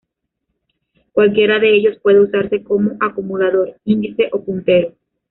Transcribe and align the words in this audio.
Cualquiera 1.11 1.59
de 1.59 1.75
ellos 1.77 1.99
puede 2.01 2.21
usarse 2.21 2.63
como 2.63 2.93
acumulador, 3.01 3.75
índice 3.85 4.29
o 4.31 4.43
puntero. 4.43 4.93